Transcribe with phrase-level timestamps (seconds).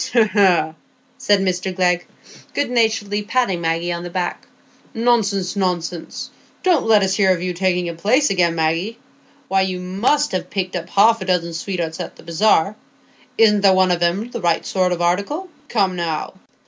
[0.13, 0.73] "Hegh, hegh!"
[1.19, 2.07] said Mr Glegg,
[2.55, 4.47] good naturedly patting Maggie on the back,
[4.95, 6.31] "nonsense, nonsense!
[6.63, 8.97] Don't let us hear of you taking a place again, Maggie.
[9.47, 12.75] Why, you must ha' picked up half a dozen sweethearts at the bazaar;
[13.37, 15.49] isn't there one of 'em the right sort of article?
[15.69, 16.33] Come, now?"